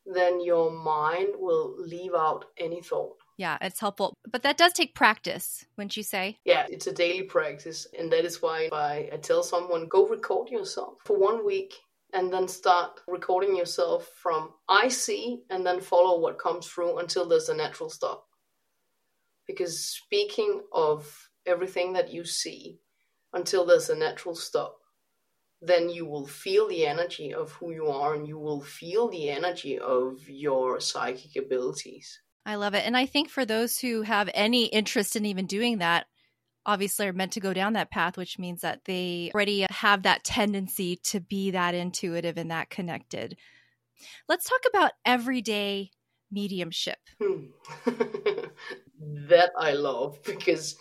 [0.05, 3.15] then your mind will leave out any thought.
[3.37, 4.13] Yeah, it's helpful.
[4.29, 6.39] But that does take practice, wouldn't you say?
[6.43, 7.87] Yeah, it's a daily practice.
[7.97, 11.73] And that is why I, I tell someone go record yourself for one week
[12.13, 17.27] and then start recording yourself from I see and then follow what comes through until
[17.27, 18.27] there's a natural stop.
[19.47, 22.79] Because speaking of everything that you see
[23.33, 24.77] until there's a natural stop,
[25.61, 29.29] then you will feel the energy of who you are and you will feel the
[29.29, 32.19] energy of your psychic abilities.
[32.45, 32.85] I love it.
[32.85, 36.05] And I think for those who have any interest in even doing that,
[36.65, 40.23] obviously are meant to go down that path, which means that they already have that
[40.23, 43.37] tendency to be that intuitive and that connected.
[44.27, 45.91] Let's talk about everyday
[46.31, 46.97] mediumship.
[47.21, 47.45] Hmm.
[49.27, 50.75] that I love because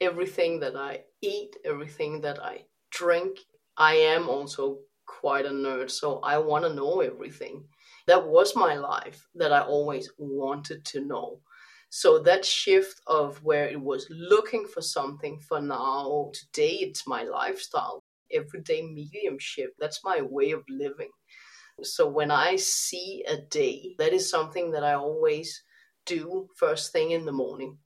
[0.00, 3.38] everything that I eat, everything that I drink,
[3.76, 7.64] I am also quite a nerd, so I want to know everything.
[8.06, 11.40] That was my life that I always wanted to know.
[11.90, 17.22] So that shift of where it was looking for something for now, today it's my
[17.22, 19.70] lifestyle, everyday mediumship.
[19.78, 21.10] That's my way of living.
[21.82, 25.62] So when I see a day, that is something that I always
[26.04, 27.78] do first thing in the morning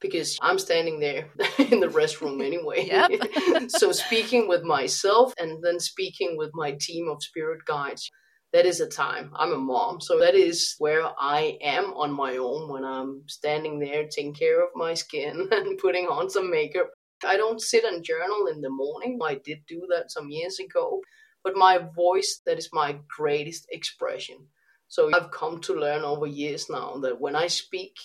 [0.00, 1.28] because I'm standing there
[1.58, 3.68] in the restroom anyway.
[3.68, 8.10] so speaking with myself and then speaking with my team of spirit guides
[8.54, 9.32] that is a time.
[9.34, 13.80] I'm a mom, so that is where I am on my own when I'm standing
[13.80, 16.88] there taking care of my skin and putting on some makeup.
[17.26, 19.18] I don't sit and journal in the morning.
[19.20, 21.00] I did do that some years ago,
[21.42, 24.46] but my voice, that is my greatest expression.
[24.86, 27.96] So I've come to learn over years now that when I speak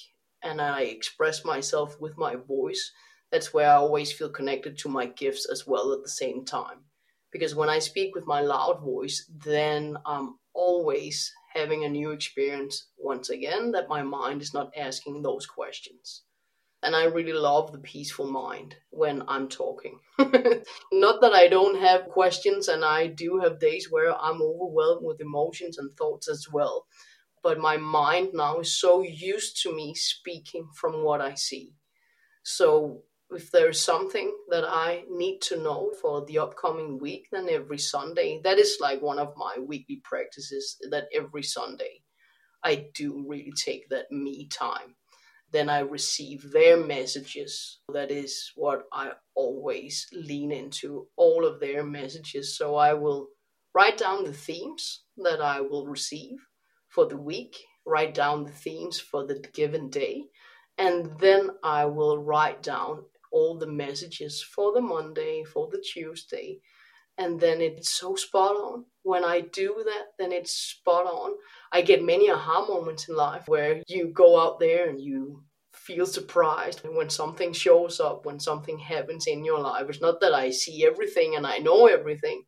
[0.42, 2.92] and I express myself with my voice,
[3.32, 6.86] that's where I always feel connected to my gifts as well at the same time.
[7.32, 12.88] Because when I speak with my loud voice, then I'm always having a new experience
[12.98, 16.24] once again that my mind is not asking those questions.
[16.82, 20.00] And I really love the peaceful mind when I'm talking.
[20.92, 25.20] not that I don't have questions, and I do have days where I'm overwhelmed with
[25.20, 26.86] emotions and thoughts as well.
[27.44, 31.74] But my mind now is so used to me speaking from what I see.
[32.44, 37.78] So if there's something that I need to know for the upcoming week, then every
[37.78, 42.02] Sunday, that is like one of my weekly practices that every Sunday
[42.64, 44.96] I do really take that me time.
[45.52, 47.80] Then I receive their messages.
[47.92, 52.58] That is what I always lean into, all of their messages.
[52.58, 53.30] So I will
[53.74, 56.38] write down the themes that I will receive
[56.88, 60.24] for the week, write down the themes for the given day,
[60.78, 66.60] and then I will write down all the messages for the Monday, for the Tuesday,
[67.18, 68.86] and then it's so spot on.
[69.04, 71.34] When I do that, then it's spot on.
[71.72, 76.06] I get many aha moments in life where you go out there and you feel
[76.06, 79.90] surprised when something shows up, when something happens in your life.
[79.90, 82.44] It's not that I see everything and I know everything,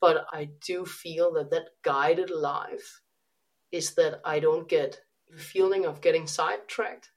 [0.00, 3.00] but I do feel that that guided life
[3.70, 5.00] is that I don't get
[5.30, 7.11] the feeling of getting sidetracked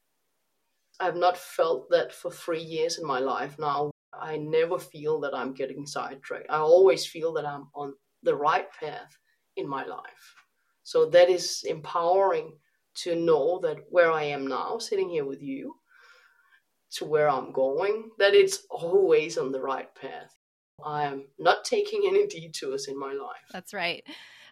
[0.99, 3.91] I've not felt that for three years in my life now.
[4.13, 6.47] I never feel that I'm getting sidetracked.
[6.49, 7.93] I always feel that I'm on
[8.23, 9.17] the right path
[9.57, 10.35] in my life.
[10.83, 12.53] So that is empowering
[12.95, 15.75] to know that where I am now, sitting here with you,
[16.91, 20.33] to where I'm going, that it's always on the right path.
[20.83, 23.41] I am not taking any detours in my life.
[23.51, 24.03] That's right.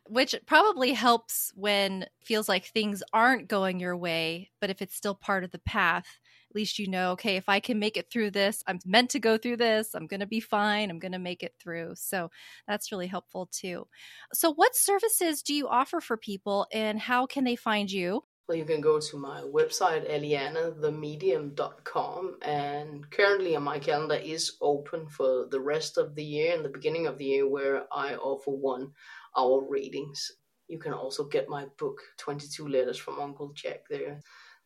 [0.09, 5.15] Which probably helps when feels like things aren't going your way, but if it's still
[5.15, 6.19] part of the path,
[6.53, 9.19] at least you know, okay, if I can make it through this, I'm meant to
[9.19, 11.93] go through this, I'm going to be fine, I'm going to make it through.
[11.95, 12.29] So
[12.67, 13.87] that's really helpful too.
[14.33, 18.23] So, what services do you offer for people and how can they find you?
[18.47, 25.47] Well, you can go to my website, alianathemedium.com, and currently my calendar is open for
[25.49, 28.91] the rest of the year and the beginning of the year where I offer one
[29.35, 30.31] hour readings.
[30.67, 34.19] You can also get my book, 22 Letters from Uncle Jack, there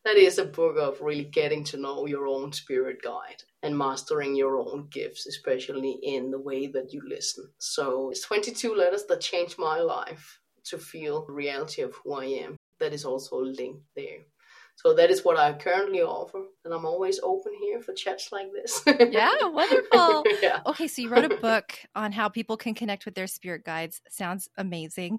[0.08, 4.34] that is a book of really getting to know your own spirit guide and mastering
[4.34, 7.46] your own gifts, especially in the way that you listen.
[7.58, 12.24] So it's 22 letters that changed my life to feel the reality of who I
[12.24, 12.56] am.
[12.80, 14.20] That is also linked there.
[14.78, 18.52] So that is what I currently offer, and I'm always open here for chats like
[18.52, 18.80] this.
[19.10, 20.24] yeah, wonderful.
[20.40, 20.60] yeah.
[20.66, 24.00] Okay, so you wrote a book on how people can connect with their spirit guides.
[24.08, 25.18] Sounds amazing.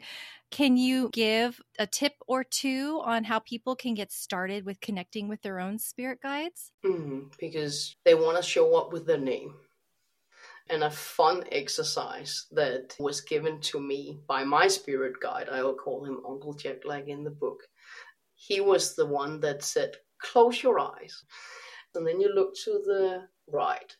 [0.49, 5.27] Can you give a tip or two on how people can get started with connecting
[5.27, 6.71] with their own spirit guides?
[6.85, 9.55] Mm-hmm, because they want to show up with their name.
[10.69, 15.75] And a fun exercise that was given to me by my spirit guide, I will
[15.75, 17.63] call him Uncle Jack, like in the book
[18.41, 21.25] he was the one that said, Close your eyes.
[21.93, 23.95] And then you look to the right.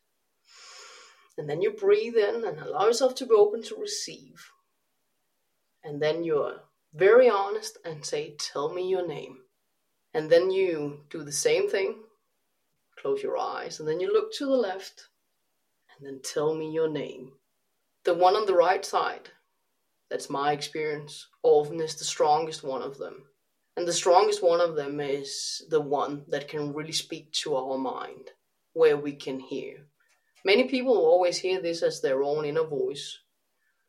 [1.38, 4.50] And then you breathe in and allow yourself to be open to receive.
[5.84, 6.62] And then you're
[6.94, 9.40] very honest and say, Tell me your name.
[10.14, 11.98] And then you do the same thing.
[12.98, 13.80] Close your eyes.
[13.80, 15.10] And then you look to the left.
[15.98, 17.34] And then tell me your name.
[18.06, 19.30] The one on the right side,
[20.10, 23.26] that's my experience, often is the strongest one of them.
[23.80, 27.78] And the strongest one of them is the one that can really speak to our
[27.78, 28.32] mind,
[28.74, 29.88] where we can hear.
[30.44, 33.20] Many people always hear this as their own inner voice.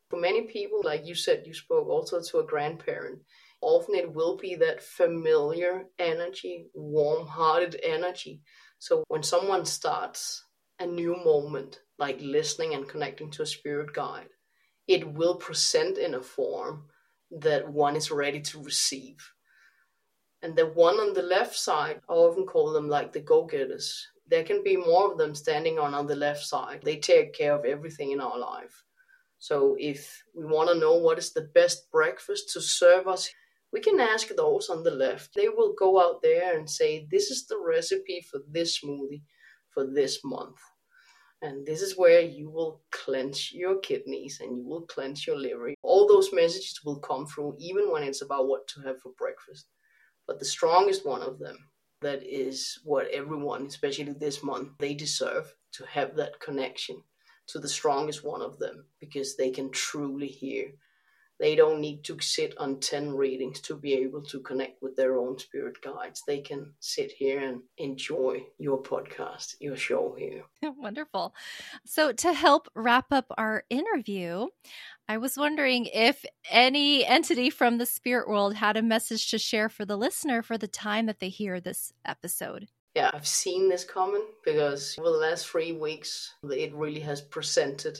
[0.09, 3.19] For many people, like you said, you spoke also to a grandparent,
[3.59, 8.43] often it will be that familiar energy, warm hearted energy.
[8.79, 10.45] So when someone starts
[10.79, 14.29] a new moment, like listening and connecting to a spirit guide,
[14.87, 16.85] it will present in a form
[17.29, 19.33] that one is ready to receive.
[20.43, 24.07] And the one on the left side, I often call them like the go getters.
[24.27, 26.81] There can be more of them standing on, on the left side.
[26.83, 28.83] They take care of everything in our life.
[29.39, 33.29] So if we want to know what is the best breakfast to serve us,
[33.73, 35.33] we can ask those on the left.
[35.35, 39.23] They will go out there and say, This is the recipe for this smoothie
[39.69, 40.57] for this month.
[41.41, 45.73] And this is where you will clench your kidneys and you will clench your liver.
[45.81, 49.65] All those messages will come through, even when it's about what to have for breakfast.
[50.31, 51.57] But the strongest one of them,
[51.99, 57.03] that is what everyone, especially this month, they deserve to have that connection,
[57.47, 60.71] to the strongest one of them because they can truly hear
[61.41, 65.17] they don't need to sit on 10 readings to be able to connect with their
[65.17, 66.21] own spirit guides.
[66.27, 70.43] They can sit here and enjoy your podcast, your show here.
[70.77, 71.33] Wonderful.
[71.83, 74.49] So, to help wrap up our interview,
[75.11, 79.67] I was wondering if any entity from the spirit world had a message to share
[79.67, 82.69] for the listener for the time that they hear this episode.
[82.95, 87.99] Yeah, I've seen this coming because over the last three weeks, it really has presented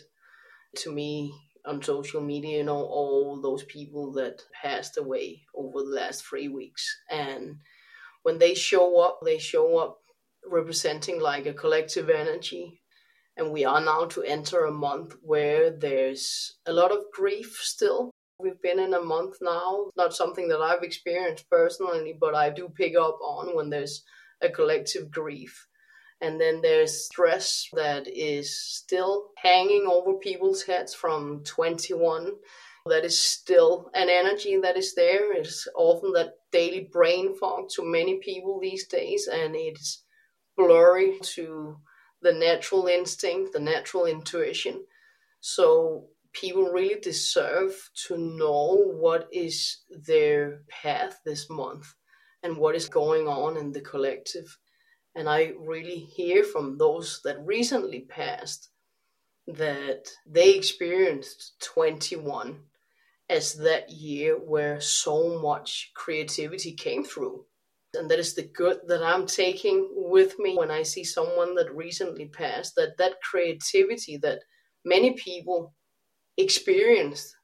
[0.77, 1.33] to me
[1.65, 6.47] on social media, you know, all those people that passed away over the last three
[6.47, 6.97] weeks.
[7.09, 7.57] And
[8.23, 9.97] when they show up, they show up
[10.49, 12.80] representing like a collective energy.
[13.37, 18.11] And we are now to enter a month where there's a lot of grief still.
[18.39, 22.69] We've been in a month now, not something that I've experienced personally, but I do
[22.69, 24.03] pick up on when there's
[24.41, 25.67] a collective grief
[26.21, 32.31] and then there's stress that is still hanging over people's heads from 21.
[32.85, 35.33] That is still an energy that is there.
[35.33, 40.03] It's often that daily brain fog to many people these days, and it's
[40.55, 41.77] blurry to
[42.21, 44.85] the natural instinct, the natural intuition.
[45.39, 51.93] So people really deserve to know what is their path this month
[52.43, 54.57] and what is going on in the collective.
[55.15, 58.69] And I really hear from those that recently passed
[59.47, 62.59] that they experienced 21
[63.29, 67.45] as that year where so much creativity came through.
[67.93, 71.75] And that is the good that I'm taking with me when I see someone that
[71.75, 74.39] recently passed, that that creativity that
[74.85, 75.73] many people
[76.37, 77.35] experienced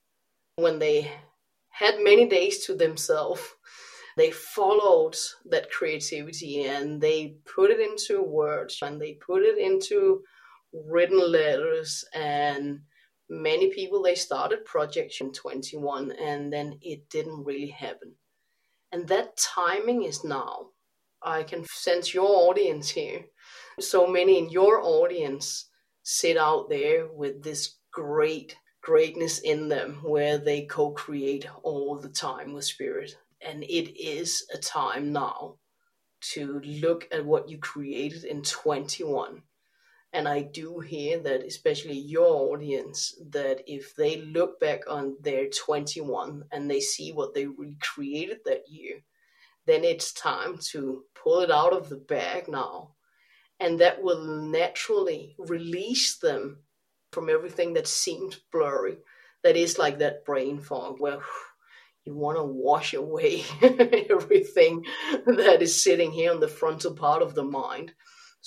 [0.56, 1.12] when they
[1.70, 3.42] had many days to themselves
[4.18, 10.24] they followed that creativity and they put it into words and they put it into
[10.74, 12.04] written letters.
[12.16, 12.80] And
[13.30, 18.16] many people they started projects in 21 and then it didn't really happen
[18.92, 20.68] and that timing is now.
[21.22, 23.26] I can sense your audience here.
[23.80, 25.70] So many in your audience
[26.04, 28.56] sit out there with this great
[28.88, 33.18] greatness in them where they co-create all the time with spirit.
[33.42, 35.56] And it is a time now
[36.32, 39.42] to look at what you created in 21
[40.18, 45.48] and i do hear that especially your audience that if they look back on their
[45.50, 49.02] 21 and they see what they recreated that year
[49.68, 52.96] then it's time to pull it out of the bag now.
[53.60, 56.64] And that will naturally release them
[57.12, 58.98] from everything that seems blurry
[59.44, 61.20] that is like that brain fog where
[62.06, 64.84] you want to wash away everything
[65.26, 67.94] that is sitting here on the frontal part of the mind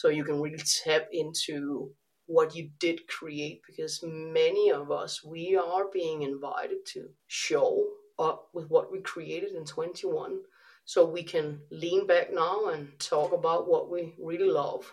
[0.01, 1.91] so you can really tap into
[2.25, 7.85] what you did create because many of us we are being invited to show
[8.19, 10.39] up with what we created in 21
[10.87, 14.91] so we can lean back now and talk about what we really love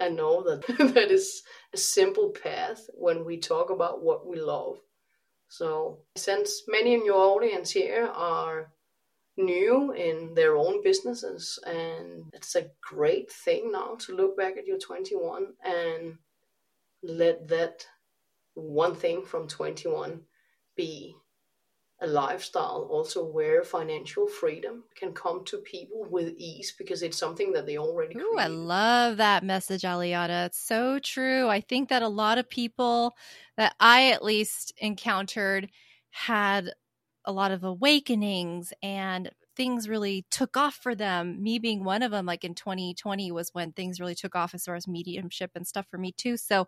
[0.00, 4.78] and know that that is a simple path when we talk about what we love.
[5.48, 8.72] So, since many in your audience here are
[9.36, 14.66] new in their own businesses, and it's a great thing now to look back at
[14.66, 16.18] your 21 and
[17.02, 17.86] let that
[18.54, 20.20] one thing from 21
[20.76, 21.16] be
[22.02, 27.52] a lifestyle also where financial freedom can come to people with ease because it's something
[27.52, 30.46] that they already Ooh, I love that message, Aliana.
[30.46, 31.48] It's so true.
[31.48, 33.14] I think that a lot of people
[33.56, 35.70] that I at least encountered
[36.10, 36.72] had
[37.24, 41.42] a lot of awakenings and things really took off for them.
[41.42, 44.64] Me being one of them, like in 2020 was when things really took off as
[44.64, 46.36] far as mediumship and stuff for me too.
[46.36, 46.66] So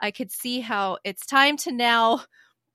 [0.00, 2.22] I could see how it's time to now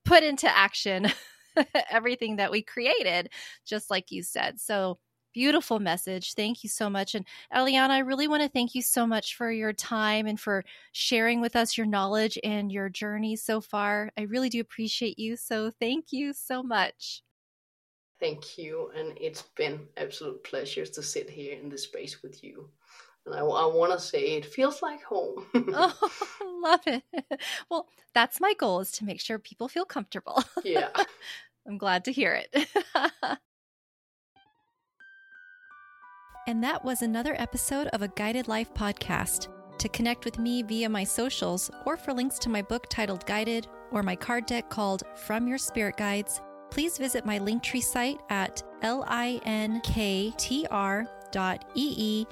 [0.06, 1.08] put into action
[1.92, 3.30] everything that we created,
[3.66, 4.60] just like you said.
[4.60, 5.00] So
[5.34, 6.34] beautiful message.
[6.34, 7.16] Thank you so much.
[7.16, 10.64] And Aliana, I really want to thank you so much for your time and for
[10.92, 14.12] sharing with us your knowledge and your journey so far.
[14.18, 15.36] I really do appreciate you.
[15.36, 17.24] So thank you so much.
[18.20, 18.92] Thank you.
[18.96, 22.70] And it's been absolute pleasure to sit here in this space with you.
[23.26, 25.46] And I, I want to say it feels like home.
[25.56, 26.10] oh,
[26.64, 27.04] love it.
[27.70, 30.44] Well, that's my goal is to make sure people feel comfortable.
[30.64, 30.90] Yeah.
[31.68, 33.40] I'm glad to hear it.
[36.48, 39.48] And that was another episode of a Guided Life podcast.
[39.78, 43.68] To connect with me via my socials or for links to my book titled Guided
[43.92, 48.64] or my card deck called From Your Spirit Guides, please visit my Linktree site at
[48.84, 49.46] linktr.ee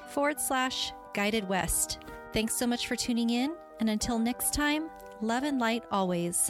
[0.10, 2.00] forward slash guided west.
[2.32, 4.90] Thanks so much for tuning in, and until next time,
[5.22, 6.50] Love and light always.